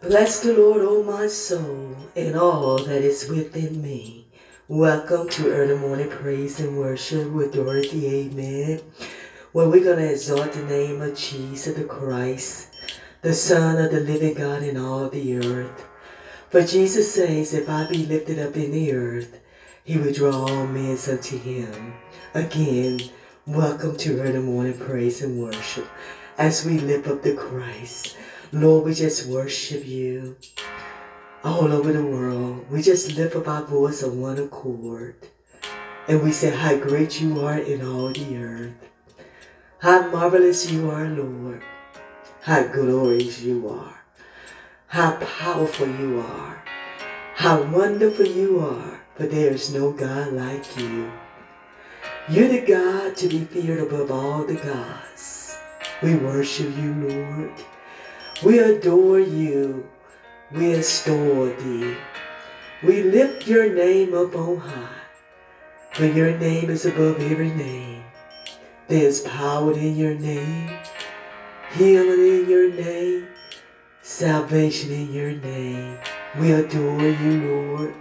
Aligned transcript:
Bless 0.00 0.38
the 0.38 0.52
Lord, 0.52 0.82
O 0.82 0.98
oh, 0.98 1.02
my 1.02 1.26
soul, 1.26 1.96
and 2.14 2.36
all 2.36 2.78
that 2.84 3.02
is 3.02 3.28
within 3.28 3.82
me. 3.82 4.28
Welcome 4.68 5.28
to 5.30 5.50
early 5.50 5.76
morning 5.76 6.08
praise 6.08 6.60
and 6.60 6.78
worship 6.78 7.32
with 7.32 7.54
Dorothy, 7.54 8.06
amen. 8.06 8.80
Where 9.50 9.68
we're 9.68 9.82
going 9.82 9.98
to 9.98 10.12
exalt 10.12 10.52
the 10.52 10.62
name 10.62 11.02
of 11.02 11.16
Jesus 11.16 11.74
the 11.74 11.82
Christ, 11.82 12.76
the 13.22 13.34
Son 13.34 13.84
of 13.84 13.90
the 13.90 13.98
living 13.98 14.34
God 14.34 14.62
in 14.62 14.76
all 14.76 15.08
the 15.08 15.36
earth. 15.36 15.84
For 16.48 16.62
Jesus 16.62 17.12
says, 17.12 17.52
If 17.52 17.68
I 17.68 17.88
be 17.88 18.06
lifted 18.06 18.38
up 18.38 18.54
in 18.54 18.70
the 18.70 18.92
earth, 18.92 19.40
he 19.82 19.98
will 19.98 20.12
draw 20.12 20.46
all 20.46 20.66
men 20.68 20.96
unto 21.10 21.36
him. 21.36 21.94
Again, 22.34 23.00
welcome 23.46 23.96
to 23.96 24.20
early 24.20 24.38
morning 24.38 24.78
praise 24.78 25.22
and 25.22 25.42
worship 25.42 25.88
as 26.38 26.64
we 26.64 26.78
lift 26.78 27.08
up 27.08 27.24
the 27.24 27.34
Christ. 27.34 28.16
Lord, 28.50 28.86
we 28.86 28.94
just 28.94 29.26
worship 29.26 29.86
you 29.86 30.36
all 31.44 31.70
over 31.70 31.92
the 31.92 32.02
world. 32.02 32.64
We 32.70 32.80
just 32.80 33.14
lift 33.14 33.36
up 33.36 33.46
our 33.46 33.62
voice 33.62 34.02
on 34.02 34.22
one 34.22 34.38
accord. 34.38 35.16
And 36.08 36.22
we 36.22 36.32
say 36.32 36.48
how 36.48 36.76
great 36.76 37.20
you 37.20 37.40
are 37.44 37.58
in 37.58 37.86
all 37.86 38.08
the 38.10 38.38
earth. 38.38 38.72
How 39.80 40.08
marvelous 40.08 40.70
you 40.70 40.90
are, 40.90 41.06
Lord. 41.06 41.62
How 42.40 42.62
glorious 42.62 43.42
you 43.42 43.68
are. 43.68 44.02
How 44.86 45.16
powerful 45.16 45.86
you 45.86 46.20
are. 46.20 46.64
How 47.34 47.62
wonderful 47.64 48.26
you 48.26 48.60
are. 48.60 49.00
For 49.16 49.26
there 49.26 49.52
is 49.52 49.74
no 49.74 49.92
God 49.92 50.32
like 50.32 50.64
you. 50.78 51.12
You're 52.30 52.48
the 52.48 52.62
God 52.62 53.14
to 53.18 53.28
be 53.28 53.44
feared 53.44 53.80
above 53.80 54.10
all 54.10 54.44
the 54.44 54.54
gods. 54.54 55.58
We 56.02 56.14
worship 56.14 56.74
you, 56.78 56.94
Lord. 56.94 57.52
We 58.44 58.60
adore 58.60 59.18
you. 59.18 59.88
We 60.52 60.74
extol 60.74 61.46
thee. 61.58 61.96
We 62.84 63.02
lift 63.02 63.48
your 63.48 63.74
name 63.74 64.14
up 64.14 64.36
on 64.36 64.58
high. 64.58 64.88
For 65.92 66.06
your 66.06 66.38
name 66.38 66.70
is 66.70 66.86
above 66.86 67.20
every 67.20 67.50
name. 67.50 68.04
There's 68.86 69.22
power 69.22 69.72
in 69.72 69.96
your 69.96 70.14
name, 70.14 70.70
healing 71.72 72.20
in 72.20 72.48
your 72.48 72.72
name, 72.72 73.26
salvation 74.02 74.92
in 74.92 75.12
your 75.12 75.32
name. 75.32 75.98
We 76.38 76.52
adore 76.52 77.02
you, 77.02 77.42
Lord. 77.42 77.94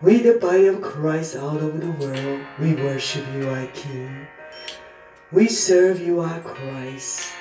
We, 0.00 0.22
the 0.22 0.38
body 0.40 0.68
of 0.68 0.80
Christ 0.80 1.36
all 1.36 1.58
over 1.58 1.76
the 1.76 1.92
world, 1.92 2.40
we 2.58 2.74
worship 2.74 3.26
you, 3.34 3.50
our 3.50 3.66
King. 3.68 4.26
We 5.30 5.48
serve 5.48 6.00
you, 6.00 6.20
our 6.20 6.40
Christ. 6.40 7.34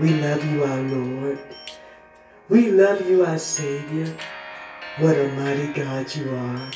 We 0.00 0.10
love 0.10 0.44
you, 0.44 0.62
our 0.62 0.80
Lord. 0.80 1.40
We 2.48 2.70
love 2.70 3.04
you, 3.10 3.24
our 3.24 3.36
Savior. 3.36 4.16
What 4.98 5.16
a 5.16 5.26
mighty 5.32 5.72
God 5.72 6.14
you 6.14 6.30
are. 6.36 6.70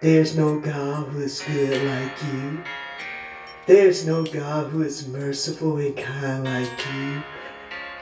There's 0.00 0.36
no 0.36 0.60
God 0.60 1.08
who 1.08 1.22
is 1.22 1.42
good 1.42 1.82
like 1.82 2.22
you. 2.22 2.62
There's 3.66 4.06
no 4.06 4.22
God 4.22 4.70
who 4.70 4.82
is 4.82 5.08
merciful 5.08 5.78
and 5.78 5.96
kind 5.96 6.44
like 6.44 6.86
you. 6.94 7.22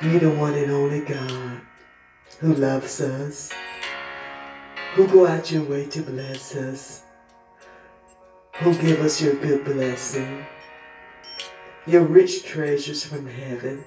You're 0.02 0.20
the 0.20 0.30
one 0.30 0.52
and 0.52 0.70
only 0.70 1.00
God 1.00 1.62
who 2.40 2.52
loves 2.52 3.00
us, 3.00 3.50
who 4.92 5.08
go 5.08 5.26
out 5.26 5.50
your 5.50 5.64
way 5.64 5.86
to 5.86 6.02
bless 6.02 6.54
us, 6.54 7.02
who 8.56 8.74
give 8.74 9.00
us 9.00 9.22
your 9.22 9.36
good 9.36 9.64
blessing, 9.64 10.44
your 11.86 12.02
rich 12.02 12.44
treasures 12.44 13.02
from 13.06 13.26
heaven. 13.26 13.84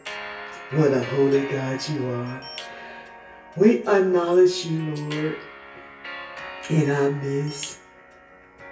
What 0.71 0.91
a 0.91 1.01
holy 1.01 1.47
God 1.47 1.79
you 1.87 2.09
are. 2.09 2.41
We 3.55 3.87
acknowledge 3.87 4.65
you, 4.65 4.95
Lord, 4.95 5.37
in 6.69 6.91
our 6.91 7.09
midst. 7.09 7.79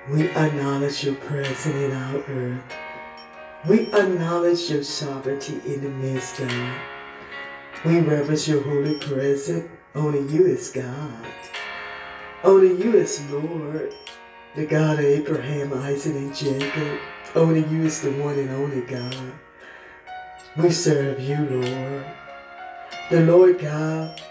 We 0.09 0.27
acknowledge 0.27 1.05
your 1.05 1.15
presence 1.15 1.65
in 1.65 1.93
our 1.93 2.17
earth. 2.17 2.75
We 3.65 3.87
acknowledge 3.93 4.69
your 4.69 4.83
sovereignty 4.83 5.61
in 5.65 5.83
the 5.83 5.89
midst, 5.89 6.37
God. 6.37 6.81
We 7.85 8.01
reverence 8.01 8.45
your 8.45 8.61
holy 8.61 8.99
presence. 8.99 9.69
Only 9.95 10.19
you 10.33 10.47
is 10.47 10.71
God. 10.71 11.25
Only 12.43 12.75
you 12.75 12.93
is 12.97 13.23
Lord, 13.31 13.95
the 14.53 14.65
God 14.65 14.99
of 14.99 15.05
Abraham, 15.05 15.71
Isaac, 15.71 16.13
and 16.13 16.35
Jacob. 16.35 16.99
Only 17.35 17.65
you 17.73 17.83
is 17.83 18.01
the 18.01 18.11
one 18.11 18.37
and 18.37 18.49
only 18.49 18.81
God. 18.81 19.31
We 20.57 20.71
serve 20.71 21.19
you, 21.19 21.35
Lord. 21.35 22.05
The 23.11 23.25
Lord 23.25 23.59
God 23.59 24.21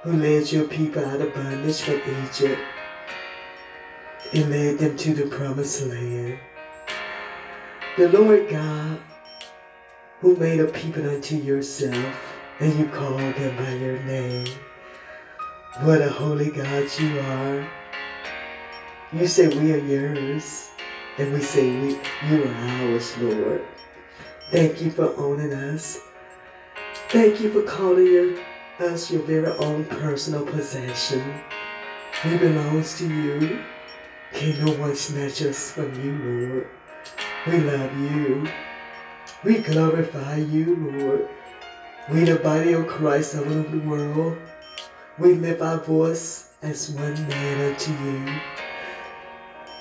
who 0.00 0.14
led 0.14 0.50
your 0.50 0.64
people 0.64 1.04
out 1.04 1.20
of 1.20 1.34
bondage 1.34 1.82
from 1.82 2.00
Egypt 2.24 2.58
and 4.32 4.50
led 4.50 4.78
them 4.78 4.96
to 4.96 5.12
the 5.12 5.26
promised 5.26 5.82
land. 5.82 6.38
The 7.98 8.08
Lord 8.08 8.48
God 8.48 8.98
who 10.20 10.36
made 10.36 10.60
a 10.60 10.68
people 10.68 11.06
unto 11.06 11.36
yourself 11.36 12.16
and 12.60 12.78
you 12.78 12.86
called 12.86 13.20
them 13.20 13.56
by 13.58 13.74
your 13.74 14.02
name. 14.04 14.48
What 15.82 16.00
a 16.00 16.08
holy 16.08 16.50
God 16.50 16.88
you 16.98 17.20
are. 17.20 17.68
You 19.12 19.26
say 19.26 19.48
we 19.48 19.74
are 19.74 19.84
yours 19.84 20.70
and 21.18 21.34
we 21.34 21.40
say 21.42 21.68
we, 21.78 22.00
you 22.30 22.44
are 22.44 22.54
ours, 22.54 23.18
Lord. 23.18 23.62
Thank 24.50 24.80
you 24.80 24.90
for 24.90 25.14
owning 25.18 25.52
us. 25.52 26.00
Thank 27.10 27.38
you 27.42 27.52
for 27.52 27.62
calling 27.64 28.06
your, 28.06 28.38
us 28.80 29.10
your 29.10 29.20
very 29.20 29.52
own 29.58 29.84
personal 29.84 30.46
possession. 30.46 31.34
We 32.24 32.38
belongs 32.38 32.96
to 32.96 33.06
you. 33.06 33.62
Can 34.32 34.64
no 34.64 34.72
one 34.72 34.96
snatch 34.96 35.42
us 35.42 35.72
from 35.72 35.92
you, 36.02 36.16
Lord. 36.16 36.68
We 37.46 37.58
love 37.58 37.94
you. 37.98 38.48
We 39.44 39.58
glorify 39.58 40.36
you, 40.36 40.76
Lord. 40.76 41.28
We 42.10 42.24
the 42.24 42.36
body 42.36 42.72
of 42.72 42.86
Christ 42.86 43.36
all 43.36 43.42
over 43.44 43.68
the 43.68 43.86
world. 43.86 44.38
We 45.18 45.34
lift 45.34 45.60
our 45.60 45.76
voice 45.76 46.54
as 46.62 46.88
one 46.92 47.28
man 47.28 47.72
unto 47.72 47.92
you. 47.92 48.40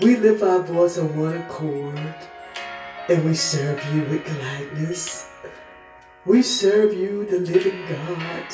We 0.01 0.17
lift 0.17 0.43
our 0.43 0.59
voice 0.59 0.97
on 0.97 1.17
one 1.17 1.37
accord 1.37 2.15
and 3.09 3.23
we 3.23 3.33
serve 3.33 3.83
you 3.93 4.03
with 4.03 4.25
gladness. 4.25 5.29
We 6.25 6.41
serve 6.41 6.93
you, 6.93 7.25
the 7.25 7.39
living 7.39 7.85
God, 7.87 8.45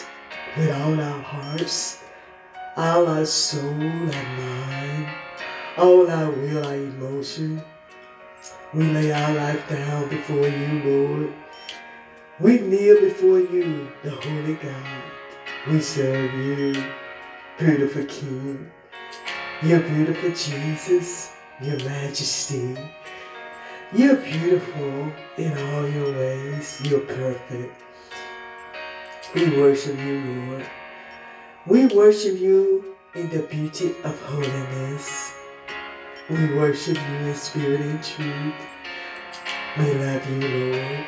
with 0.55 0.71
all 0.71 1.01
our 1.01 1.21
hearts, 1.21 2.03
all 2.77 3.07
our 3.07 3.25
soul, 3.25 3.63
our 3.63 4.37
mind, 4.37 5.07
all 5.77 6.09
our 6.09 6.29
will, 6.29 6.65
our 6.65 6.75
emotion. 6.75 7.63
We 8.75 8.83
lay 8.91 9.11
our 9.11 9.33
life 9.33 9.67
down 9.67 10.09
before 10.09 10.47
you, 10.47 10.81
Lord. 10.85 11.33
We 12.39 12.59
kneel 12.59 13.01
before 13.01 13.39
you, 13.39 13.89
the 14.03 14.11
Holy 14.11 14.55
God. 14.55 15.03
We 15.67 15.79
serve 15.81 16.31
you, 16.33 16.91
beautiful 17.57 18.05
King. 18.05 18.71
Your 19.63 19.79
beautiful 19.79 20.29
Jesus, 20.29 21.31
your 21.61 21.77
majesty. 21.77 22.77
You're 23.95 24.15
beautiful 24.15 25.13
in 25.37 25.55
all 25.55 25.87
your 25.87 26.11
ways. 26.13 26.81
You're 26.83 27.01
perfect. 27.01 27.79
We 29.35 29.55
worship 29.55 29.99
you, 29.99 30.19
Lord. 30.19 30.65
We 31.67 31.85
worship 31.85 32.39
you 32.39 32.95
in 33.13 33.29
the 33.29 33.43
beauty 33.43 33.93
of 34.03 34.19
holiness. 34.23 35.35
We 36.27 36.55
worship 36.55 36.97
you 36.97 37.15
in 37.17 37.35
spirit 37.35 37.81
and 37.81 38.03
truth. 38.03 38.55
We 39.77 39.93
love 39.93 40.27
you, 40.27 40.71
Lord. 40.71 41.07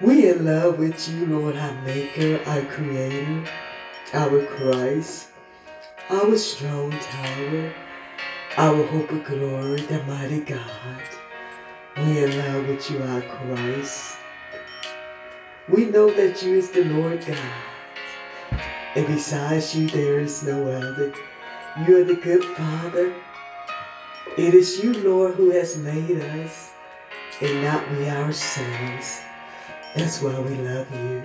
We 0.00 0.30
in 0.30 0.46
love 0.46 0.78
with 0.78 1.10
you, 1.10 1.26
Lord, 1.26 1.56
our 1.58 1.82
Maker, 1.82 2.40
our 2.46 2.62
Creator, 2.62 3.44
our 4.14 4.46
Christ, 4.46 5.28
our 6.08 6.38
strong 6.38 6.90
tower, 6.90 7.74
our 8.56 8.82
hope 8.82 9.10
of 9.10 9.24
glory, 9.26 9.82
the 9.82 10.02
mighty 10.04 10.40
God. 10.40 11.19
We 11.96 12.24
love 12.24 12.68
with 12.68 12.88
you, 12.88 13.02
are 13.02 13.20
Christ. 13.20 14.16
We 15.68 15.86
know 15.86 16.08
that 16.12 16.40
you 16.40 16.54
is 16.54 16.70
the 16.70 16.84
Lord 16.84 17.26
God. 17.26 18.60
And 18.94 19.06
besides 19.08 19.74
you, 19.74 19.88
there 19.88 20.20
is 20.20 20.44
no 20.44 20.70
other. 20.70 21.12
You 21.86 22.00
are 22.00 22.04
the 22.04 22.14
good 22.14 22.44
Father. 22.44 23.12
It 24.38 24.54
is 24.54 24.82
you, 24.82 24.94
Lord, 24.94 25.34
who 25.34 25.50
has 25.50 25.76
made 25.78 26.20
us, 26.20 26.70
and 27.40 27.62
not 27.62 27.90
we 27.90 28.08
ourselves. 28.08 29.22
That's 29.96 30.22
why 30.22 30.38
we 30.38 30.54
love 30.56 30.86
you. 30.94 31.22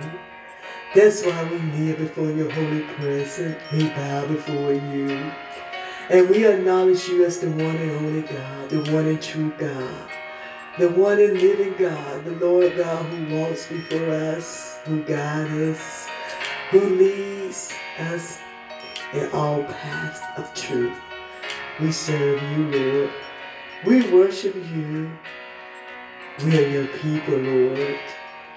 That's 0.96 1.24
why 1.24 1.44
we 1.44 1.60
kneel 1.60 1.96
before 1.96 2.30
your 2.32 2.50
holy 2.50 2.82
presence. 2.82 3.56
We 3.72 3.88
bow 3.90 4.26
before 4.26 4.72
you. 4.72 5.30
And 6.10 6.28
we 6.28 6.44
acknowledge 6.44 7.06
you 7.06 7.24
as 7.24 7.38
the 7.38 7.50
one 7.50 7.76
and 7.76 7.90
only 7.92 8.22
God, 8.22 8.68
the 8.68 8.92
one 8.92 9.06
and 9.06 9.22
true 9.22 9.52
God 9.56 10.10
the 10.78 10.90
one 10.90 11.18
and 11.18 11.40
living 11.40 11.74
God, 11.78 12.24
the 12.24 12.32
Lord 12.32 12.76
God 12.76 13.06
who 13.06 13.34
walks 13.34 13.66
before 13.66 14.10
us, 14.10 14.78
who 14.84 15.02
guides 15.04 15.50
us, 15.50 16.08
who 16.70 16.80
leads 16.80 17.72
us 17.98 18.38
in 19.14 19.30
all 19.30 19.64
paths 19.64 20.20
of 20.36 20.52
truth. 20.54 20.94
We 21.80 21.90
serve 21.90 22.42
you, 22.42 22.64
Lord. 22.70 23.10
We 23.86 24.12
worship 24.12 24.54
you. 24.54 25.10
We 26.44 26.58
are 26.58 26.68
your 26.68 26.86
people, 26.88 27.38
Lord, 27.38 27.98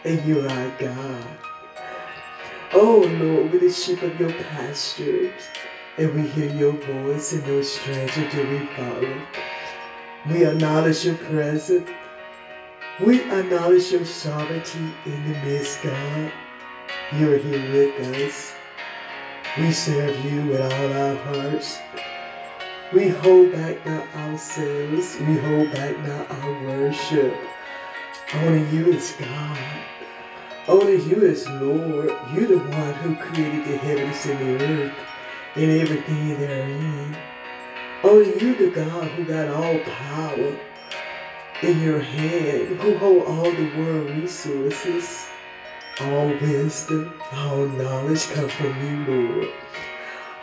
and 0.04 0.25
you 0.25 0.42
are 0.42 0.77
God. 0.77 1.25
Oh, 2.74 3.00
Lord, 3.00 3.54
we're 3.54 3.60
the 3.60 3.72
sheep 3.72 4.01
of 4.01 4.19
your 4.19 4.33
pastures, 4.33 5.31
and 5.98 6.13
we 6.13 6.27
hear 6.27 6.54
your 6.54 6.74
voice, 6.74 7.31
and 7.31 7.48
no 7.48 7.62
stranger 7.62 8.30
do 8.30 8.50
we 8.50 8.65
follow. 8.75 9.22
We 10.30 10.45
acknowledge 10.45 11.06
your 11.06 11.15
presence. 11.15 11.89
We 13.01 13.22
acknowledge 13.31 13.94
your 13.94 14.04
sovereignty 14.04 14.94
in 15.06 15.24
the 15.24 15.40
midst, 15.46 15.81
God. 15.81 16.34
You 17.13 17.34
are 17.34 17.38
here 17.38 17.72
with 17.72 18.18
us. 18.18 18.54
We 19.57 19.72
serve 19.72 20.25
you 20.25 20.48
with 20.48 20.60
all 20.60 20.94
our 20.94 21.16
hearts. 21.16 21.80
We 22.92 23.07
hold 23.07 23.54
back 23.54 23.86
not 23.86 24.06
ourselves. 24.13 25.16
We 25.18 25.38
hold 25.38 25.72
back 25.72 25.98
not 26.06 26.30
our 26.30 26.63
worship. 26.66 27.34
Only 28.34 28.69
you 28.69 28.88
is 28.88 29.16
God. 29.18 29.60
Only 30.68 31.01
you 31.01 31.22
is 31.22 31.48
Lord. 31.48 32.12
You're 32.34 32.48
the 32.48 32.60
one 32.60 32.94
who 32.96 33.16
created 33.16 33.63
the 33.63 33.78
heavens 33.78 34.25
and 34.25 34.40
the 34.60 34.66
earth 34.66 34.94
and 35.56 35.72
everything 35.72 36.38
therein. 36.38 37.18
Only 38.04 38.44
you 38.44 38.56
the 38.56 38.72
God 38.72 39.07
who 39.12 39.24
got 39.24 39.48
all 39.48 39.80
power 39.80 40.60
in 41.61 41.81
your 41.81 42.00
hand, 42.00 42.79
who 42.79 42.97
hold 42.97 43.23
all 43.23 43.51
the 43.51 43.71
world 43.77 44.09
resources. 44.11 45.27
All 46.01 46.27
wisdom, 46.39 47.13
all 47.33 47.67
knowledge 47.67 48.29
come 48.29 48.47
from 48.47 48.73
you, 48.88 49.06
Lord. 49.06 49.50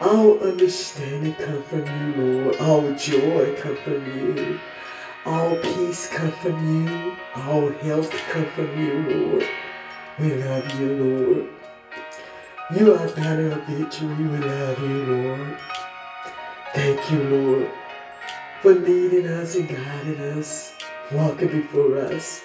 All 0.00 0.38
understanding 0.40 1.34
come 1.34 1.62
from 1.62 1.86
you, 1.86 2.22
Lord. 2.22 2.56
All 2.60 2.94
joy 2.94 3.56
come 3.56 3.76
from 3.76 4.04
you. 4.04 4.60
All 5.24 5.56
peace 5.56 6.08
come 6.08 6.32
from 6.32 6.86
you. 6.86 7.16
All 7.34 7.70
health 7.70 8.10
come 8.30 8.46
from 8.50 8.78
you, 8.78 8.92
Lord. 9.08 9.48
We 10.18 10.34
love 10.34 10.78
you, 10.78 10.88
Lord. 11.02 11.48
You 12.78 12.94
are 12.94 13.08
banner 13.08 13.52
of 13.52 13.64
victory. 13.64 14.08
We 14.08 14.38
love 14.38 14.78
you, 14.80 15.04
Lord. 15.04 15.58
Thank 16.74 17.10
you, 17.10 17.22
Lord, 17.22 17.70
for 18.60 18.74
leading 18.74 19.28
us 19.28 19.54
and 19.56 19.66
guiding 19.66 20.20
us, 20.20 20.74
walking 21.12 21.48
before 21.48 21.98
us. 21.98 22.42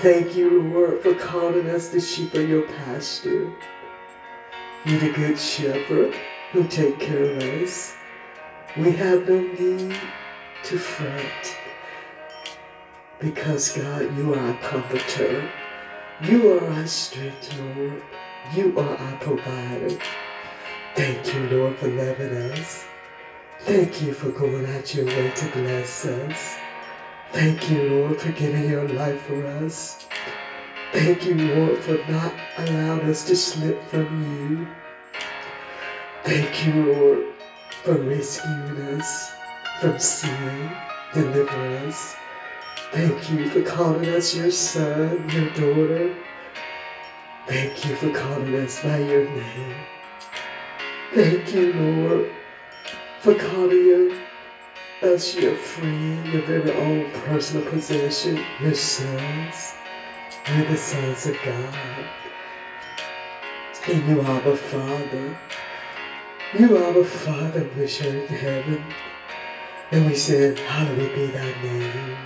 Thank 0.00 0.36
you, 0.36 0.62
Lord, 0.62 1.02
for 1.02 1.14
calling 1.14 1.68
us 1.70 1.88
the 1.88 2.00
sheep 2.00 2.34
of 2.34 2.48
your 2.48 2.62
pasture. 2.62 3.52
You're 4.84 5.00
the 5.00 5.12
good 5.12 5.38
shepherd 5.38 6.14
who 6.52 6.64
take 6.64 7.00
care 7.00 7.24
of 7.24 7.42
us. 7.62 7.94
We 8.76 8.92
have 8.92 9.28
no 9.28 9.40
need 9.40 9.96
to 10.64 10.78
fret 10.78 11.56
because, 13.18 13.76
God, 13.76 14.16
you 14.16 14.34
are 14.34 14.38
our 14.38 14.58
comforter. 14.58 15.50
You 16.22 16.58
are 16.58 16.70
our 16.70 16.86
strength, 16.86 17.58
Lord. 17.58 18.02
You 18.54 18.78
are 18.78 18.96
our 18.96 19.16
provider. 19.18 19.98
Thank 20.94 21.34
you, 21.34 21.48
Lord, 21.48 21.76
for 21.78 21.88
loving 21.88 22.36
us. 22.52 22.84
Thank 23.60 24.02
you 24.02 24.12
for 24.12 24.30
going 24.30 24.66
out 24.66 24.94
your 24.94 25.06
way 25.06 25.30
to 25.30 25.50
bless 25.52 26.04
us. 26.04 26.58
Thank 27.36 27.70
you, 27.70 27.82
Lord, 27.90 28.18
for 28.18 28.32
giving 28.32 28.66
your 28.66 28.88
life 28.88 29.20
for 29.26 29.46
us. 29.46 30.06
Thank 30.90 31.26
you, 31.26 31.34
Lord, 31.34 31.78
for 31.80 31.98
not 32.10 32.32
allowing 32.56 33.10
us 33.10 33.26
to 33.26 33.36
slip 33.36 33.86
from 33.90 34.08
you. 34.24 34.66
Thank 36.24 36.66
you, 36.66 36.94
Lord, 36.94 37.34
for 37.82 37.92
rescuing 37.92 38.78
us 38.96 39.32
from 39.82 39.98
sin, 39.98 40.72
deliver 41.12 41.86
us. 41.86 42.16
Thank 42.92 43.30
you 43.30 43.50
for 43.50 43.60
calling 43.60 44.08
us 44.08 44.34
your 44.34 44.50
son, 44.50 45.28
your 45.28 45.50
daughter. 45.50 46.16
Thank 47.46 47.84
you 47.84 47.96
for 47.96 48.10
calling 48.14 48.54
us 48.54 48.82
by 48.82 48.96
your 48.96 49.28
name. 49.28 49.74
Thank 51.12 51.54
you, 51.54 51.74
Lord, 51.74 52.30
for 53.20 53.34
calling 53.34 54.25
us 55.02 55.34
your 55.34 55.54
friend, 55.56 56.26
your 56.32 56.42
very 56.42 56.72
own 56.72 57.10
personal 57.12 57.68
possession, 57.70 58.42
your 58.60 58.74
sons. 58.74 59.74
We're 60.48 60.64
the 60.64 60.76
sons 60.76 61.26
of 61.26 61.36
God. 61.44 61.74
And 63.88 64.08
you 64.08 64.20
are 64.20 64.40
the 64.40 64.56
Father. 64.56 65.38
You 66.58 66.76
are 66.78 66.92
the 66.92 67.04
Father 67.04 67.60
which 67.60 68.02
art 68.02 68.14
in 68.14 68.26
heaven. 68.26 68.84
And 69.90 70.06
we 70.06 70.14
said, 70.14 70.58
Hallowed 70.58 71.14
be 71.14 71.26
thy 71.26 71.62
name. 71.62 72.16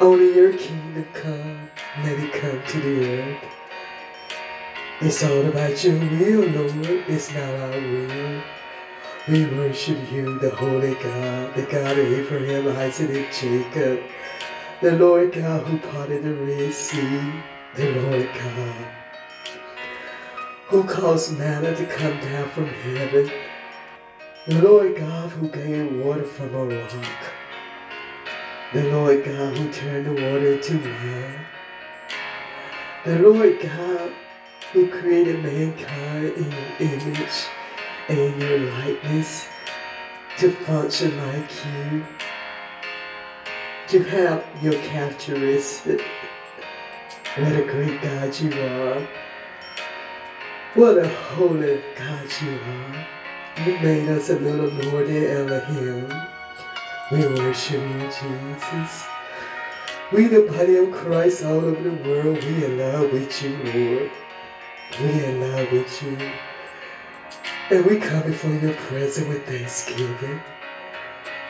Only 0.00 0.34
your 0.34 0.56
kingdom 0.56 1.06
come, 1.12 1.70
let 2.02 2.18
it 2.18 2.32
come 2.32 2.62
to 2.66 2.80
the 2.80 3.08
earth. 3.08 3.44
It's 5.00 5.22
all 5.22 5.46
about 5.46 5.84
your 5.84 5.98
will, 5.98 6.48
Lord. 6.48 7.04
It's 7.08 7.32
not 7.34 7.54
our 7.54 7.70
will. 7.70 8.42
We 9.28 9.46
worship 9.46 10.10
you, 10.10 10.36
the 10.40 10.50
Holy 10.50 10.94
God, 10.94 11.54
the 11.54 11.62
God 11.62 11.96
of 11.96 12.12
Abraham, 12.12 12.66
Isaac, 12.76 13.08
and 13.10 13.32
Jacob, 13.32 14.00
the 14.80 14.96
Lord 14.96 15.32
God 15.32 15.64
who 15.64 15.78
parted 15.78 16.24
the 16.24 16.34
Red 16.34 16.74
Sea, 16.74 17.32
the 17.76 17.92
Lord 18.00 18.28
God 18.34 18.86
who 20.66 20.82
caused 20.82 21.38
manna 21.38 21.72
to 21.76 21.86
come 21.86 22.18
down 22.18 22.50
from 22.50 22.66
heaven, 22.66 23.30
the 24.48 24.60
Lord 24.60 24.96
God 24.96 25.30
who 25.30 25.48
gave 25.50 26.04
water 26.04 26.24
from 26.24 26.52
a 26.56 26.64
rock, 26.64 27.32
the 28.74 28.90
Lord 28.90 29.24
God 29.24 29.56
who 29.56 29.72
turned 29.72 30.06
the 30.06 30.14
water 30.14 30.54
into 30.54 30.78
wine, 30.78 31.46
the 33.04 33.18
Lord 33.20 33.60
God 33.60 34.12
who 34.72 34.90
created 34.90 35.44
mankind 35.44 36.34
in 36.34 36.50
your 36.50 36.92
image 36.92 37.46
and 38.08 38.40
your 38.40 38.58
likeness 38.58 39.46
to 40.38 40.50
function 40.50 41.16
like 41.18 41.50
you, 41.64 42.04
to 43.88 44.02
have 44.04 44.44
your 44.62 44.74
characteristics. 44.74 46.02
What 47.36 47.52
a 47.52 47.62
great 47.62 48.02
God 48.02 48.38
you 48.38 48.52
are. 48.52 49.08
What 50.74 50.98
a 50.98 51.08
holy 51.08 51.82
God 51.96 52.26
you 52.42 52.58
are. 52.58 53.06
You 53.64 53.78
made 53.80 54.08
us 54.08 54.30
a 54.30 54.38
little 54.38 54.68
Lord 54.68 55.08
in 55.08 55.24
Elohim. 55.24 56.12
We 57.10 57.26
worship 57.26 57.80
you, 57.80 58.00
Jesus. 58.00 59.06
We, 60.12 60.26
the 60.26 60.42
body 60.42 60.76
of 60.76 60.90
Christ 60.90 61.44
all 61.44 61.64
over 61.64 61.82
the 61.82 62.08
world, 62.08 62.42
we 62.42 62.64
in 62.64 62.78
love 62.78 63.12
with 63.12 63.42
you, 63.42 63.50
Lord. 63.56 64.10
We 65.00 65.24
in 65.24 65.40
love 65.40 65.72
with 65.72 66.02
you. 66.02 66.51
And 67.72 67.86
we 67.86 67.96
come 67.96 68.22
before 68.24 68.52
your 68.52 68.74
presence 68.74 69.26
with 69.26 69.46
thanksgiving. 69.46 70.42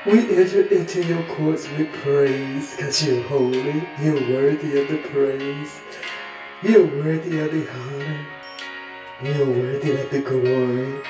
We 0.07 0.21
enter 0.37 0.63
into 0.69 1.05
your 1.05 1.25
courts 1.25 1.69
with 1.71 1.93
praise 1.95 2.77
because 2.77 3.05
you're 3.05 3.25
holy. 3.25 3.83
You're 4.01 4.31
worthy 4.31 4.81
of 4.81 4.87
the 4.87 4.99
praise. 4.99 5.81
You're 6.63 6.87
worthy 6.87 7.41
of 7.41 7.51
the 7.51 7.69
honor. 7.69 8.27
You're 9.21 9.47
worthy 9.47 10.01
of 10.01 10.11
the 10.13 10.21
glory. 10.21 11.03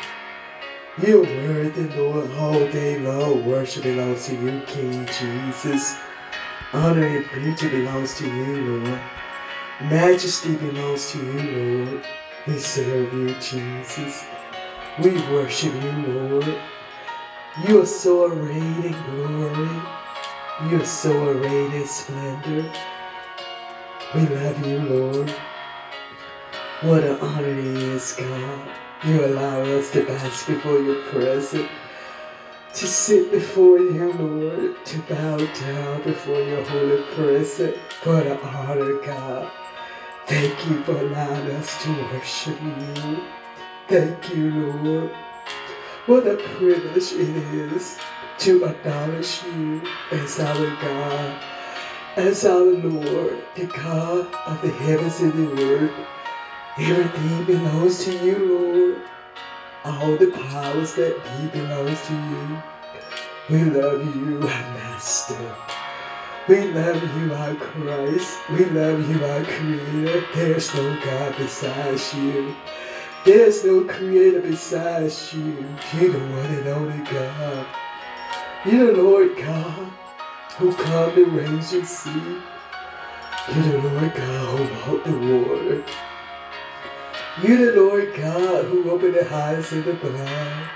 You're 1.07 1.25
worthy, 1.25 1.95
Lord, 1.95 2.31
all 2.39 2.67
day 2.71 2.99
long. 2.99 3.45
Worship 3.45 3.83
belongs 3.83 4.25
to 4.29 4.35
you, 4.35 4.63
King 4.67 5.07
Jesus. 5.07 5.95
Honor 6.73 7.07
and 7.07 7.31
beauty 7.33 7.69
belongs 7.69 8.17
to 8.17 8.25
you, 8.25 8.79
Lord. 8.79 9.01
Majesty 9.83 10.57
belongs 10.57 11.11
to 11.11 11.19
you, 11.19 11.85
Lord. 11.85 12.03
We 12.47 12.57
serve 12.57 13.13
you, 13.13 13.35
Jesus. 13.35 14.25
We 15.01 15.13
worship 15.33 15.73
you, 15.73 15.91
Lord. 15.91 16.61
You 17.67 17.81
are 17.81 17.87
so 17.87 18.27
arrayed 18.27 18.85
in 18.85 18.93
glory. 18.93 19.81
You 20.69 20.83
are 20.83 20.85
so 20.85 21.31
arrayed 21.31 21.73
in 21.73 21.87
splendor. 21.87 22.71
We 24.15 24.27
love 24.27 24.67
you, 24.67 24.79
Lord. 24.81 25.31
What 26.83 27.05
an 27.05 27.19
honor 27.21 27.49
it 27.49 27.57
is, 27.57 28.13
God. 28.13 28.69
You 29.05 29.25
allow 29.25 29.63
us 29.63 29.91
to 29.93 30.05
bask 30.05 30.47
before 30.47 30.79
your 30.79 31.03
presence, 31.05 31.71
to 32.75 32.87
sit 32.87 33.33
before 33.33 33.79
you, 33.79 34.13
Lord, 34.13 34.85
to 34.85 34.99
bow 35.09 35.39
down 35.39 36.03
before 36.03 36.43
your 36.43 36.63
holy 36.65 37.03
presence. 37.15 37.79
What 38.05 38.27
an 38.27 38.37
honor, 38.41 39.01
God. 39.03 39.51
Thank 40.27 40.69
you 40.69 40.83
for 40.85 40.99
allowing 40.99 41.51
us 41.53 41.83
to 41.83 41.91
worship 42.13 42.61
you. 42.61 43.42
Thank 43.89 44.35
you, 44.35 44.51
Lord. 44.51 45.11
What 46.07 46.27
a 46.27 46.37
privilege 46.37 47.13
it 47.13 47.37
is 47.71 47.99
to 48.39 48.65
acknowledge 48.65 49.43
you 49.45 49.83
as 50.11 50.41
our 50.41 50.77
God, 50.83 51.43
as 52.17 52.45
our 52.45 52.65
Lord, 52.65 53.45
the 53.55 53.67
God 53.67 54.33
of 54.47 54.63
the 54.63 54.71
heavens 54.71 55.21
and 55.21 55.33
the 55.33 55.63
earth 55.65 56.09
Everything 56.79 57.45
belongs 57.45 58.03
to 58.07 58.17
you, 58.25 58.39
Lord. 58.39 59.03
All 59.85 60.17
the 60.17 60.31
powers 60.31 60.95
that 60.95 61.23
be 61.23 61.61
belongs 61.61 62.01
to 62.07 62.15
you. 62.15 62.63
We 63.51 63.65
love 63.65 64.17
you, 64.17 64.37
our 64.39 64.73
Master. 64.73 65.55
We 66.49 66.63
love 66.73 67.03
you, 67.19 67.35
our 67.35 67.55
Christ. 67.57 68.39
We 68.49 68.65
love 68.65 69.07
you, 69.07 69.23
our 69.23 69.45
Creator. 69.45 70.25
There's 70.35 70.75
no 70.75 70.99
God 71.05 71.35
besides 71.37 72.15
you. 72.15 72.57
There's 73.25 73.65
no 73.65 73.85
Creator 73.85 74.41
besides 74.41 75.33
you. 75.33 75.65
You're 75.95 76.11
the 76.11 76.19
one 76.19 76.47
and 76.47 76.67
only 76.67 77.05
God. 77.05 77.67
You're 78.67 78.93
the 78.93 79.01
Lord 79.01 79.37
God 79.37 79.93
who 80.57 80.75
come 80.75 81.15
to 81.15 81.25
raise 81.27 81.73
your 81.73 81.85
sea. 81.85 82.41
You're 83.55 83.63
the 83.63 83.79
Lord 83.79 84.13
God 84.13 84.59
who 84.59 84.93
walked 84.93 85.07
the 85.07 85.13
water. 85.13 85.85
You're 87.45 87.73
the 87.73 87.81
Lord 87.81 88.13
God 88.17 88.65
who 88.65 88.91
opened 88.91 89.15
the 89.15 89.33
eyes 89.33 89.73
of 89.73 89.85
the 89.85 89.95
blind. 89.95 90.71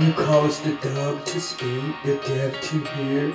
You 0.00 0.12
caused 0.12 0.64
the 0.64 0.74
dumb 0.86 1.24
to 1.24 1.40
speak, 1.40 1.94
the 2.04 2.16
deaf 2.26 2.60
to 2.60 2.78
hear. 2.78 3.34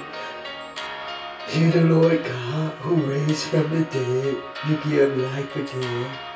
You're 1.51 1.71
the 1.71 1.81
Lord 1.81 2.23
God 2.23 2.73
who 2.73 2.95
raised 3.09 3.45
from 3.45 3.71
the 3.71 3.85
dead. 3.85 4.37
You 4.69 4.77
give 4.83 5.17
life 5.17 5.55
again. 5.55 6.26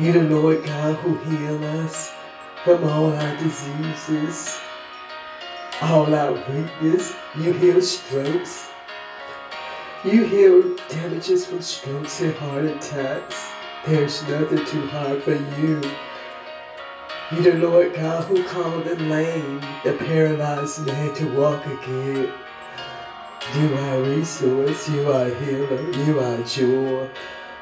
You're 0.00 0.14
the 0.14 0.22
Lord 0.22 0.64
God 0.64 0.96
who 0.96 1.14
heal 1.30 1.62
us 1.82 2.12
from 2.64 2.84
all 2.84 3.12
our 3.12 3.36
diseases 3.36 4.58
all 5.82 6.14
our 6.14 6.32
weakness. 6.32 7.14
You 7.36 7.52
heal 7.52 7.80
strokes. 7.80 8.68
You 10.04 10.24
heal 10.24 10.76
damages 10.88 11.46
from 11.46 11.62
strokes 11.62 12.20
and 12.20 12.34
heart 12.34 12.64
attacks. 12.64 13.50
There's 13.86 14.22
nothing 14.28 14.64
too 14.66 14.86
hard 14.88 15.22
for 15.22 15.34
you. 15.34 15.80
You 17.32 17.42
the 17.42 17.54
Lord 17.54 17.94
God 17.94 18.24
who 18.24 18.42
called 18.44 18.84
the 18.84 18.96
lame, 18.96 19.60
the 19.84 19.94
paralyzed 19.94 20.84
man 20.86 21.14
to 21.14 21.36
walk 21.36 21.64
again. 21.64 22.32
You 23.56 23.74
are 23.74 24.02
resource, 24.02 24.88
you 24.88 25.10
are 25.10 25.28
healer, 25.28 25.90
you 25.92 26.20
are 26.20 26.42
joy, 26.42 27.08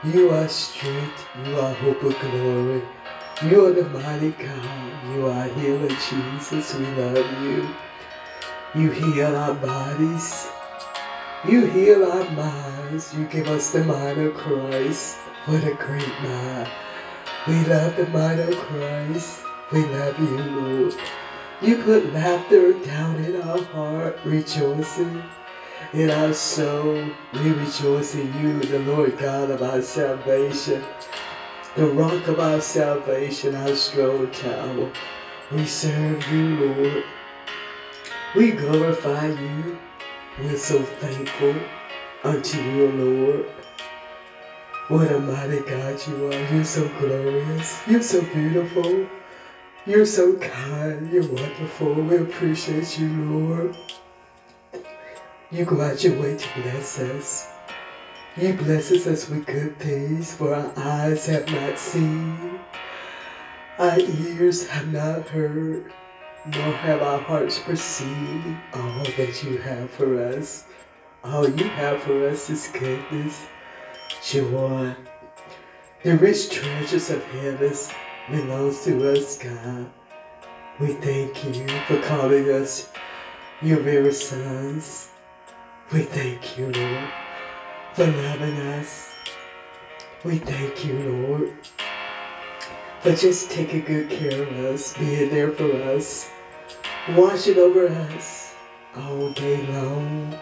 you 0.04 0.30
are 0.30 0.48
strength, 0.48 1.26
you 1.44 1.58
are 1.58 1.74
hope 1.74 2.02
of 2.02 2.18
glory. 2.20 2.82
You 3.42 3.66
are 3.66 3.72
the 3.72 3.88
mighty 3.90 4.30
God, 4.30 5.14
you 5.14 5.26
are 5.26 5.48
healer, 5.48 5.88
Jesus, 5.88 6.74
we 6.74 6.86
love 6.86 7.42
you. 7.42 7.68
You 8.74 8.90
heal 8.90 9.34
our 9.34 9.54
bodies. 9.54 10.48
You 11.48 11.66
heal 11.66 12.04
our 12.04 12.30
minds. 12.32 13.14
You 13.14 13.24
give 13.24 13.48
us 13.48 13.70
the 13.70 13.82
mind 13.82 14.20
of 14.20 14.34
Christ. 14.34 15.16
What 15.46 15.64
a 15.64 15.74
great 15.74 16.20
mind. 16.22 16.68
We 17.46 17.64
love 17.64 17.96
the 17.96 18.06
mind 18.08 18.40
of 18.40 18.54
Christ. 18.56 19.42
We 19.72 19.84
love 19.86 20.18
you, 20.20 20.38
Lord. 20.38 20.94
You 21.62 21.82
put 21.82 22.12
laughter 22.12 22.74
down 22.84 23.16
in 23.24 23.40
our 23.40 23.62
heart, 23.62 24.18
rejoicing 24.24 25.22
in 25.92 26.10
our 26.10 26.32
soul. 26.34 27.08
We 27.32 27.50
rejoice 27.50 28.14
in 28.14 28.32
you, 28.40 28.60
the 28.60 28.80
Lord 28.80 29.18
God 29.18 29.50
of 29.50 29.62
our 29.62 29.82
salvation, 29.82 30.84
the 31.76 31.86
rock 31.86 32.26
of 32.28 32.40
our 32.40 32.60
salvation, 32.60 33.54
our 33.54 33.74
strong 33.74 34.30
tower. 34.30 34.90
We 35.50 35.64
serve 35.64 36.26
you, 36.30 36.56
Lord. 36.56 37.04
We 38.36 38.52
glorify 38.52 39.28
you. 39.28 39.78
We're 40.38 40.56
so 40.56 40.82
thankful 40.82 41.54
unto 42.22 42.60
you, 42.60 42.88
Lord. 42.92 43.46
What 44.88 45.10
a 45.12 45.18
mighty 45.18 45.60
God 45.60 46.00
you 46.06 46.28
are. 46.28 46.54
You're 46.54 46.64
so 46.64 46.88
glorious. 46.98 47.80
You're 47.86 48.02
so 48.02 48.22
beautiful. 48.22 49.06
You're 49.86 50.06
so 50.06 50.36
kind. 50.36 51.10
You're 51.10 51.26
wonderful. 51.26 51.94
We 51.94 52.18
appreciate 52.18 52.98
you, 52.98 53.08
Lord. 53.08 53.76
You 55.50 55.64
to 55.64 55.70
bless 56.62 56.98
us. 57.00 57.48
You 58.36 58.52
blesses 58.52 59.06
us 59.06 59.30
with 59.30 59.46
good 59.46 59.78
things, 59.78 60.34
for 60.34 60.54
our 60.54 60.70
eyes 60.76 61.24
have 61.24 61.50
not 61.50 61.78
seen, 61.78 62.60
our 63.78 63.98
ears 63.98 64.66
have 64.68 64.92
not 64.92 65.26
heard, 65.30 65.90
nor 66.44 66.72
have 66.72 67.00
our 67.00 67.18
hearts 67.20 67.60
perceived 67.60 68.58
all 68.74 69.04
that 69.16 69.42
you 69.42 69.56
have 69.56 69.90
for 69.90 70.22
us. 70.22 70.66
All 71.24 71.48
you 71.48 71.64
have 71.64 72.02
for 72.02 72.28
us 72.28 72.50
is 72.50 72.68
goodness, 72.68 73.46
joy. 74.22 74.94
The 76.02 76.18
rich 76.18 76.50
treasures 76.50 77.08
of 77.08 77.24
heaven 77.24 77.72
belongs 78.30 78.84
to 78.84 79.12
us, 79.12 79.38
God. 79.38 79.90
We 80.78 80.88
thank 80.88 81.42
you 81.42 81.66
for 81.86 82.02
calling 82.02 82.50
us 82.50 82.90
your 83.62 83.80
very 83.80 84.12
sons. 84.12 85.07
We 85.90 86.00
thank 86.00 86.58
you, 86.58 86.70
Lord, 86.70 87.08
for 87.94 88.06
loving 88.06 88.56
us. 88.76 89.14
We 90.22 90.36
thank 90.36 90.84
you, 90.84 90.98
Lord, 90.98 91.54
for 93.00 93.16
just 93.16 93.50
taking 93.50 93.86
good 93.86 94.10
care 94.10 94.42
of 94.42 94.52
us, 94.66 94.92
being 94.98 95.30
there 95.30 95.50
for 95.50 95.72
us, 95.94 96.30
watching 97.16 97.56
over 97.56 97.88
us 97.88 98.54
all 98.96 99.30
day 99.30 99.66
long, 99.68 100.38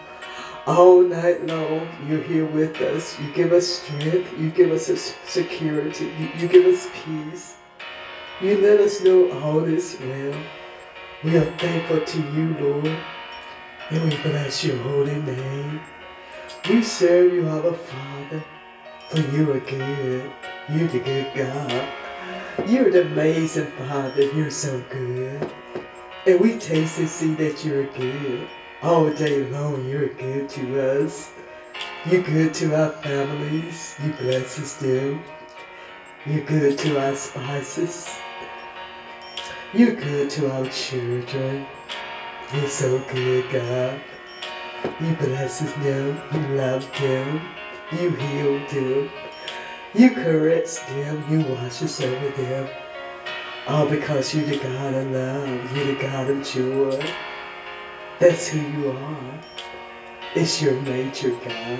all 0.65 1.01
night 1.01 1.47
long. 1.47 1.87
You're 2.09 2.23
here 2.23 2.45
with 2.45 2.81
us. 2.81 3.17
You 3.17 3.31
give 3.31 3.53
us 3.53 3.67
strength. 3.67 4.37
You 4.37 4.49
give 4.49 4.71
us 4.71 5.15
security. 5.23 6.11
You, 6.19 6.29
you 6.39 6.47
give 6.49 6.65
us 6.65 6.89
peace. 7.05 7.55
You 8.41 8.57
let 8.57 8.81
us 8.81 9.01
know 9.01 9.31
all 9.39 9.63
is 9.63 9.97
well. 10.01 10.37
We 11.23 11.37
are 11.37 11.57
thankful 11.57 12.01
to 12.01 12.17
you, 12.33 12.53
Lord, 12.59 12.97
and 13.89 14.03
we 14.03 14.17
bless 14.21 14.63
your 14.63 14.77
holy 14.77 15.15
name. 15.21 15.79
We 16.69 16.83
serve 16.83 17.33
you, 17.33 17.47
our 17.47 17.73
Father, 17.73 18.43
for 19.09 19.19
you 19.19 19.53
are 19.53 19.59
good. 19.61 20.29
You're 20.69 20.87
the 20.89 20.99
good 20.99 21.33
God. 21.33 21.87
You're 22.67 22.91
the 22.91 23.03
amazing 23.03 23.71
Father. 23.71 24.23
You're 24.33 24.51
so 24.51 24.83
good. 24.89 25.51
And 26.25 26.39
we 26.41 26.57
taste 26.57 26.99
and 26.99 27.07
see 27.07 27.33
that 27.35 27.63
you're 27.63 27.85
good. 27.93 28.49
All 28.81 29.09
day 29.09 29.45
long, 29.45 29.87
you're 29.87 30.09
good 30.09 30.49
to 30.49 31.01
us. 31.01 31.31
You're 32.05 32.23
good 32.23 32.53
to 32.55 32.75
our 32.75 32.91
families. 32.91 33.95
You 34.03 34.11
bless 34.13 34.59
us 34.59 34.73
them. 34.75 35.23
You're 36.25 36.43
good 36.43 36.77
to 36.79 36.99
our 36.99 37.15
spouses. 37.15 38.09
You're 39.73 39.95
good 39.95 40.29
to 40.31 40.51
our 40.51 40.65
children. 40.67 41.65
You're 42.53 42.69
so 42.69 42.99
good, 43.11 43.51
God. 43.51 43.99
You 45.01 45.13
bless 45.15 45.59
them. 45.59 46.21
You 46.33 46.39
love 46.55 46.89
them. 46.97 47.41
You 47.91 48.09
heal 48.11 48.67
them. 48.69 49.09
You 49.93 50.11
caress 50.11 50.79
them. 50.79 51.25
You 51.29 51.41
watch 51.53 51.83
us 51.83 51.99
over 51.99 52.29
them. 52.41 52.69
All 53.67 53.85
because 53.85 54.33
you're 54.33 54.45
the 54.45 54.59
God 54.59 54.93
of 54.93 55.11
love. 55.11 55.75
You're 55.75 55.93
the 55.93 56.01
God 56.01 56.29
of 56.29 56.45
joy. 56.45 57.13
That's 58.19 58.47
who 58.47 58.59
you 58.59 58.91
are. 58.91 59.39
It's 60.33 60.61
your 60.61 60.81
nature, 60.83 61.31
God. 61.31 61.79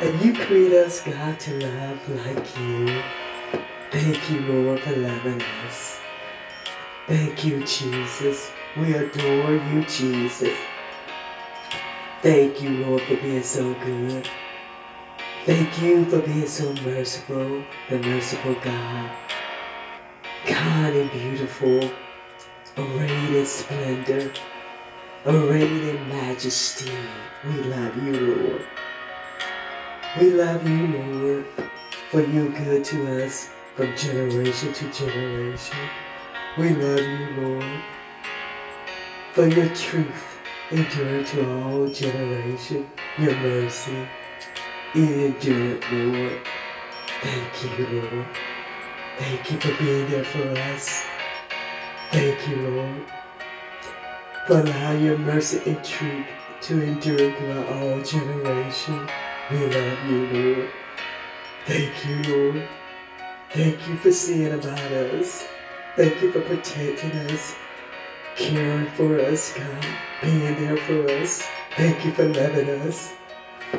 And 0.00 0.24
you 0.24 0.32
create 0.32 0.72
us, 0.72 1.02
God, 1.02 1.38
to 1.40 1.66
love 1.66 2.08
like 2.08 2.58
you. 2.58 3.02
Thank 3.90 4.30
you, 4.30 4.40
Lord, 4.40 4.80
for 4.80 4.96
loving 4.96 5.42
us. 5.66 6.00
Thank 7.06 7.44
you, 7.44 7.62
Jesus. 7.64 8.50
We 8.76 8.92
adore 8.92 9.52
you, 9.52 9.84
Jesus. 9.84 10.58
Thank 12.22 12.60
you, 12.60 12.70
Lord, 12.84 13.02
for 13.02 13.14
being 13.16 13.42
so 13.44 13.72
good. 13.74 14.28
Thank 15.44 15.80
you 15.80 16.04
for 16.06 16.18
being 16.18 16.48
so 16.48 16.74
merciful, 16.82 17.62
the 17.88 17.98
merciful 18.00 18.54
God. 18.54 19.12
Kind 20.44 20.96
and 20.96 21.10
beautiful, 21.12 21.88
arrayed 22.76 23.34
in 23.36 23.46
splendor, 23.46 24.32
arrayed 25.24 25.70
in 25.70 26.08
majesty. 26.08 26.90
We 27.44 27.52
love 27.62 27.96
you, 28.02 28.12
Lord. 28.12 28.66
We 30.18 30.30
love 30.30 30.68
you, 30.68 30.86
Lord, 30.88 31.46
for 32.10 32.22
you're 32.22 32.50
good 32.50 32.84
to 32.86 33.24
us 33.24 33.50
from 33.76 33.94
generation 33.96 34.72
to 34.72 34.90
generation. 34.90 35.78
We 36.58 36.70
love 36.70 37.00
you, 37.00 37.42
Lord, 37.42 37.82
for 39.34 39.48
your 39.48 39.68
truth 39.74 40.38
endure 40.70 41.24
to 41.24 41.50
all 41.50 41.88
generation, 41.88 42.88
your 43.18 43.34
mercy 43.40 44.06
endure, 44.94 45.80
Lord. 45.90 46.40
Thank 47.20 47.64
you, 47.64 47.86
Lord. 47.86 48.26
Thank 49.18 49.50
you 49.50 49.58
for 49.58 49.82
being 49.82 50.08
there 50.08 50.24
for 50.24 50.48
us. 50.70 51.04
Thank 52.12 52.48
you, 52.48 52.56
Lord, 52.68 53.02
for 54.46 54.60
allowing 54.60 55.04
your 55.04 55.18
mercy 55.18 55.60
and 55.66 55.84
truth 55.84 56.26
to 56.62 56.80
endure 56.80 57.32
throughout 57.32 57.68
all 57.70 58.00
generation. 58.02 59.08
We 59.50 59.66
love 59.66 60.10
you, 60.10 60.26
Lord. 60.26 60.70
Thank 61.66 62.06
you, 62.06 62.22
Lord. 62.36 62.68
Thank 63.50 63.88
you 63.88 63.96
for 63.96 64.12
seeing 64.12 64.52
about 64.52 64.78
us. 64.78 65.48
Thank 65.96 66.22
you 66.22 66.30
for 66.30 66.40
protecting 66.40 67.10
us, 67.30 67.56
caring 68.36 68.90
for 68.92 69.18
us, 69.20 69.52
God, 69.52 69.86
being 70.22 70.54
there 70.56 70.76
for 70.76 71.10
us. 71.10 71.46
Thank 71.76 72.04
you 72.04 72.12
for 72.12 72.24
loving 72.24 72.68
us. 72.86 73.14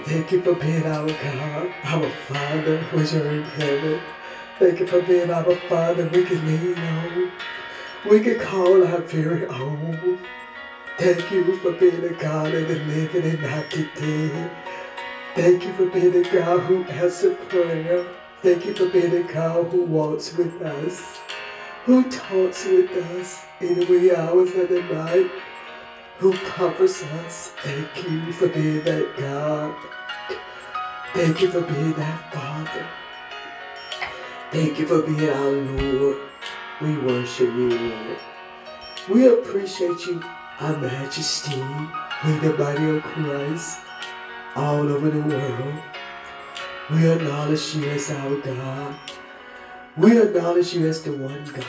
Thank 0.04 0.32
you 0.32 0.42
for 0.42 0.54
being 0.54 0.86
our 0.86 1.08
God, 1.08 1.74
our 1.84 2.10
Father 2.28 2.78
which 2.92 3.14
are 3.14 3.30
in 3.30 3.44
heaven. 3.44 4.02
Thank 4.60 4.80
you 4.80 4.88
for 4.88 5.02
being 5.02 5.32
our 5.32 5.56
Father 5.70 6.08
we 6.08 6.24
can 6.26 6.46
lean 6.46 6.78
on. 6.78 7.32
We 8.10 8.20
can 8.20 8.40
call 8.40 8.86
our 8.86 9.02
very 9.02 9.46
own. 9.48 10.20
Thank 10.98 11.32
you 11.32 11.58
for 11.58 11.72
being 11.72 12.04
a 12.04 12.14
God 12.14 12.54
of 12.54 12.68
the 12.68 12.76
living 12.76 13.24
and 13.24 13.42
not 13.42 13.70
the 13.72 13.90
dead. 13.96 14.52
Thank 15.36 15.66
you 15.66 15.74
for 15.74 15.88
being 15.88 16.16
a 16.16 16.24
God 16.32 16.62
who 16.62 16.84
answers 16.84 17.38
prayer. 17.50 18.06
Thank 18.42 18.66
you 18.66 18.74
for 18.74 18.88
being 18.88 19.14
a 19.14 19.24
God 19.34 19.66
who 19.72 19.84
walks 19.84 20.34
with 20.34 20.62
us, 20.62 21.20
who 21.86 22.10
talks 22.10 22.66
with 22.66 22.90
us 22.92 23.46
in 23.62 23.80
the 23.80 23.86
wee 23.86 24.14
hours 24.14 24.56
of 24.56 24.70
the 24.70 24.82
night 24.82 25.30
who 26.18 26.34
comforts 26.38 27.04
us. 27.04 27.50
Thank 27.58 28.10
you 28.10 28.34
for 28.34 28.48
being 28.48 28.84
that 28.84 29.16
God. 29.18 29.76
Thank 31.14 31.42
you 31.42 31.52
for 31.52 31.62
being 31.62 31.94
that 31.94 32.34
Father. 32.34 32.88
Thank 34.52 34.80
you 34.80 34.88
for 34.88 35.04
being 35.04 35.30
our 35.30 35.52
Lord. 35.52 36.18
We 36.82 36.98
worship 36.98 37.54
you, 37.54 37.70
Lord. 37.70 38.18
We 39.08 39.28
appreciate 39.28 40.06
you, 40.08 40.24
our 40.60 40.78
majesty, 40.78 41.62
in 41.62 42.40
the 42.42 42.56
body 42.58 42.98
of 42.98 43.04
Christ, 43.04 43.82
all 44.56 44.90
over 44.90 45.12
the 45.12 45.22
world. 45.22 45.76
We 46.90 47.12
acknowledge 47.12 47.76
you 47.76 47.90
as 47.92 48.10
our 48.10 48.38
God. 48.38 48.96
We 49.98 50.22
acknowledge 50.22 50.74
you 50.74 50.88
as 50.88 51.04
the 51.04 51.14
one 51.14 51.46
God, 51.46 51.66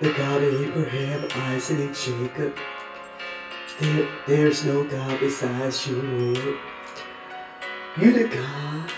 the 0.00 0.14
God 0.14 0.42
of 0.42 0.62
Abraham, 0.62 1.28
Isaac, 1.52 1.78
and 1.78 1.94
Jacob. 1.94 2.56
There, 3.78 4.08
there's 4.26 4.64
no 4.64 4.84
God 4.84 5.20
besides 5.20 5.86
you, 5.86 6.00
Lord. 6.00 6.58
You're 7.98 8.12
the 8.14 8.28
God 8.34 8.90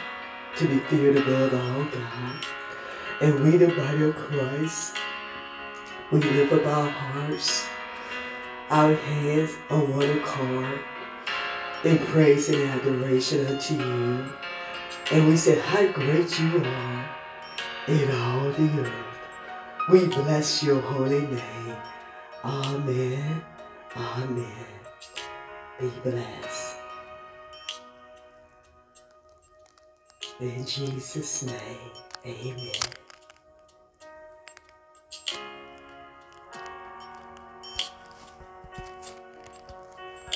to 0.58 0.68
be 0.68 0.78
feared 0.78 1.16
above 1.16 1.54
all, 1.54 1.84
God. 1.86 2.46
And 3.20 3.42
we, 3.42 3.56
the 3.56 3.74
body 3.74 4.04
of 4.04 4.14
Christ, 4.14 4.94
we 6.12 6.20
lift 6.20 6.52
up 6.52 6.66
our 6.66 6.88
hearts, 6.88 7.66
our 8.70 8.94
hands 8.94 9.56
on 9.70 9.90
one 9.90 10.18
accord, 10.18 10.78
in 11.82 11.98
praise 11.98 12.48
and 12.48 12.62
adoration 12.62 13.44
unto 13.44 13.74
you. 13.74 14.24
And 15.10 15.26
we 15.26 15.36
say, 15.36 15.58
how 15.58 15.90
great 15.90 16.38
you 16.38 16.62
are 16.64 17.14
in 17.88 18.10
all 18.10 18.50
the 18.52 18.80
earth. 18.80 18.92
We 19.90 20.06
bless 20.06 20.62
your 20.62 20.80
holy 20.80 21.26
name. 21.26 21.76
Amen. 22.42 23.42
Amen. 23.96 24.66
Be 25.78 25.88
blessed. 26.02 26.76
In 30.40 30.64
Jesus' 30.66 31.44
name, 31.44 31.92
amen. 32.26 33.03